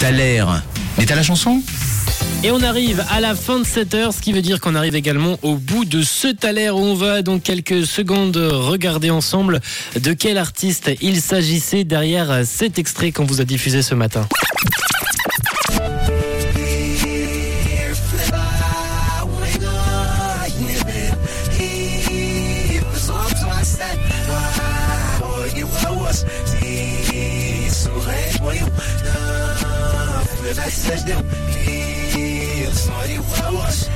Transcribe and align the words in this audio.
T'as. 0.00 0.10
Mais 0.98 1.06
t'as 1.06 1.14
la 1.14 1.22
chanson 1.22 1.62
Et 2.42 2.50
on 2.50 2.62
arrive 2.62 3.04
à 3.10 3.20
la 3.20 3.34
fin 3.34 3.58
de 3.58 3.64
cette 3.64 3.94
heure, 3.94 4.12
ce 4.12 4.20
qui 4.20 4.32
veut 4.32 4.42
dire 4.42 4.60
qu'on 4.60 4.74
arrive 4.74 4.94
également 4.94 5.38
au 5.42 5.56
bout 5.56 5.84
de 5.84 6.02
ce 6.02 6.28
taler 6.28 6.70
où 6.70 6.78
on 6.78 6.94
va 6.94 7.22
donc 7.22 7.42
quelques 7.42 7.86
secondes 7.86 8.36
regarder 8.36 9.10
ensemble 9.10 9.60
de 10.00 10.12
quel 10.12 10.36
artiste 10.38 10.90
il 11.00 11.20
s'agissait 11.20 11.84
derrière 11.84 12.42
cet 12.44 12.78
extrait 12.78 13.12
qu'on 13.12 13.24
vous 13.24 13.40
a 13.40 13.44
diffusé 13.44 13.82
ce 13.82 13.94
matin. 13.94 14.28
cause 30.54 30.86
I 30.86 30.88
touched 30.88 31.06
them 31.06 31.24
heels 31.50 32.88
on 32.88 33.10
you. 33.10 33.20
Was. 33.54 33.88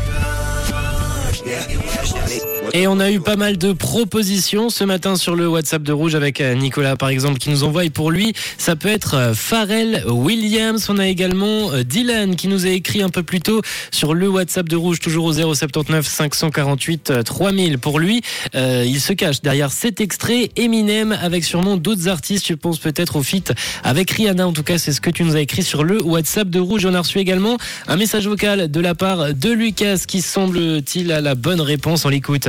Yeah, 1.45 1.69
you 1.69 1.79
was. 1.79 2.58
Et 2.75 2.87
on 2.87 3.01
a 3.01 3.11
eu 3.11 3.21
pas 3.21 3.37
mal 3.37 3.57
de 3.57 3.73
propositions 3.73 4.69
ce 4.69 4.85
matin 4.85 5.17
sur 5.17 5.35
le 5.35 5.49
WhatsApp 5.49 5.83
de 5.83 5.93
Rouge 5.93 6.15
avec 6.15 6.41
euh, 6.41 6.55
Nicolas 6.55 6.97
par 6.97 7.09
exemple 7.09 7.39
qui 7.39 7.49
nous 7.51 7.65
envoie 7.65 7.85
et 7.85 7.91
pour 7.91 8.11
lui 8.11 8.35
ça 8.59 8.77
peut 8.77 8.89
être 8.89 9.15
euh, 9.15 9.35
Pharrell 9.35 10.05
Williams. 10.07 10.87
On 10.91 10.99
a 10.99 11.07
également 11.07 11.73
euh, 11.73 11.83
Dylan 11.83 12.37
qui 12.37 12.47
nous 12.49 12.67
a 12.67 12.71
écrit 12.71 13.01
un 13.01 13.09
peu 13.09 13.23
plus 13.23 13.41
tôt 13.41 13.63
sur 13.91 14.13
le 14.13 14.29
WhatsApp 14.29 14.69
de 14.69 14.77
Rouge 14.77 15.01
toujours 15.01 15.27
au 15.27 15.33
079 15.33 16.07
548 16.07 17.25
3000. 17.25 17.79
Pour 17.79 17.99
lui 17.99 18.23
il 18.55 19.01
se 19.01 19.13
cache 19.13 19.41
derrière 19.41 19.71
cet 19.71 20.01
extrait 20.01 20.51
Eminem 20.57 21.13
avec 21.13 21.45
sûrement 21.45 21.77
d'autres 21.77 22.09
artistes. 22.09 22.47
Je 22.49 22.55
pense 22.55 22.79
peut-être 22.79 23.17
au 23.17 23.23
feat 23.23 23.53
avec 23.83 24.11
Rihanna. 24.11 24.47
En 24.47 24.53
tout 24.53 24.63
cas 24.63 24.79
c'est 24.79 24.93
ce 24.93 25.01
que 25.01 25.11
tu 25.11 25.25
nous 25.25 25.37
as 25.37 25.41
écrit 25.41 25.63
sur 25.63 25.85
le 25.85 26.03
WhatsApp 26.03 26.51
de 26.51 26.61
Rouge. 26.61 26.85
On 26.87 26.95
a 26.95 27.01
reçu 27.01 27.19
également 27.19 27.57
un 27.87 27.97
message 27.97 28.27
vocal 28.27 28.71
de 28.71 28.81
la 28.81 28.95
part 28.95 29.33
de 29.33 29.51
Lucas 29.51 30.03
qui 30.07 30.23
semble-t-il 30.23 31.13
à 31.13 31.21
la 31.21 31.35
bonne 31.35 31.61
réponse. 31.61 32.05
On 32.05 32.09
l'écoute. 32.09 32.49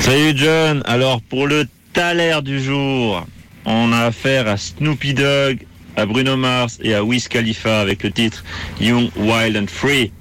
Salut 0.00 0.32
John, 0.36 0.82
alors 0.84 1.20
pour 1.22 1.46
le 1.46 1.66
taler 1.92 2.38
du 2.42 2.62
jour, 2.62 3.26
on 3.64 3.92
a 3.92 4.06
affaire 4.06 4.48
à 4.48 4.56
Snoopy 4.56 5.14
Dogg, 5.14 5.58
à 5.96 6.06
Bruno 6.06 6.36
Mars 6.36 6.78
et 6.82 6.94
à 6.94 7.04
Wiz 7.04 7.28
Khalifa 7.28 7.80
avec 7.80 8.02
le 8.02 8.10
titre 8.10 8.44
Young, 8.80 9.08
Wild 9.16 9.56
and 9.56 9.66
Free. 9.68 10.12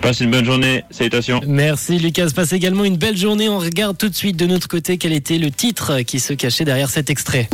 Passe 0.00 0.20
une 0.20 0.30
bonne 0.30 0.46
journée, 0.46 0.82
salutations. 0.90 1.40
Merci 1.46 1.98
Lucas, 1.98 2.28
passe 2.34 2.52
également 2.54 2.84
une 2.84 2.96
belle 2.96 3.16
journée. 3.16 3.48
On 3.48 3.58
regarde 3.58 3.98
tout 3.98 4.08
de 4.08 4.14
suite 4.14 4.36
de 4.36 4.46
notre 4.46 4.68
côté 4.68 4.96
quel 4.96 5.12
était 5.12 5.38
le 5.38 5.50
titre 5.50 6.00
qui 6.00 6.20
se 6.20 6.32
cachait 6.32 6.64
derrière 6.64 6.88
cet 6.88 7.10
extrait. 7.10 7.50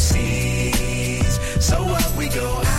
overseas. 0.00 1.38
So 1.60 1.82
what 1.84 2.16
we 2.16 2.28
go? 2.28 2.69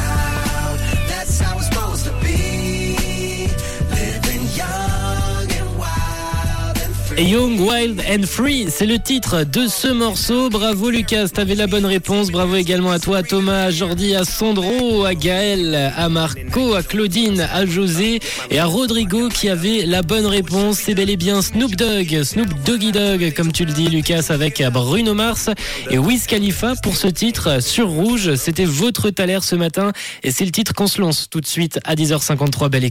Young, 7.17 7.59
Wild 7.59 8.01
and 8.09 8.23
Free, 8.25 8.67
c'est 8.69 8.85
le 8.85 8.97
titre 8.97 9.43
de 9.43 9.67
ce 9.67 9.87
morceau. 9.87 10.49
Bravo 10.49 10.89
Lucas, 10.89 11.27
t'avais 11.29 11.55
la 11.55 11.67
bonne 11.67 11.85
réponse. 11.85 12.31
Bravo 12.31 12.55
également 12.55 12.91
à 12.91 12.99
toi 12.99 13.21
Thomas, 13.21 13.65
à 13.65 13.71
Jordi, 13.71 14.15
à 14.15 14.23
Sandro, 14.23 15.03
à 15.05 15.13
Gaël, 15.13 15.93
à 15.95 16.09
Marco, 16.09 16.73
à 16.73 16.83
Claudine, 16.83 17.47
à 17.53 17.65
José 17.65 18.19
et 18.49 18.59
à 18.59 18.65
Rodrigo 18.65 19.29
qui 19.29 19.49
avait 19.49 19.85
la 19.85 20.01
bonne 20.01 20.25
réponse. 20.25 20.79
C'est 20.79 20.95
bel 20.95 21.09
et 21.09 21.17
bien 21.17 21.41
Snoop 21.41 21.75
Dogg, 21.75 22.23
Snoop 22.23 22.49
Doggy 22.65 22.91
Dogg 22.91 23.33
comme 23.35 23.51
tu 23.51 23.65
le 23.65 23.73
dis 23.73 23.87
Lucas 23.87 24.27
avec 24.29 24.63
Bruno 24.71 25.13
Mars 25.13 25.49
et 25.89 25.97
Wiz 25.97 26.25
Khalifa 26.27 26.73
pour 26.81 26.95
ce 26.95 27.07
titre 27.07 27.61
sur 27.61 27.89
Rouge. 27.89 28.35
C'était 28.35 28.65
votre 28.65 29.09
taler 29.09 29.39
ce 29.41 29.55
matin 29.55 29.91
et 30.23 30.31
c'est 30.31 30.45
le 30.45 30.51
titre 30.51 30.73
qu'on 30.73 30.87
se 30.87 31.01
lance 31.01 31.27
tout 31.29 31.41
de 31.41 31.47
suite 31.47 31.79
à 31.83 31.95
10h53. 31.95 32.69
Belle 32.69 32.85
écoute. 32.85 32.89